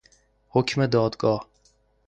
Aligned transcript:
حکم 0.49 0.85
دادگاه 0.85 1.47